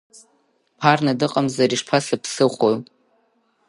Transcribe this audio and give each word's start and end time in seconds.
Ԥарна 0.79 1.13
дыҟамзар 1.19 1.71
ишԥасыԥсыхәоу? 1.75 2.73